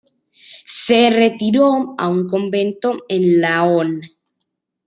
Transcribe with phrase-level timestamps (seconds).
[0.65, 4.01] Se retiró a un convento en Laon.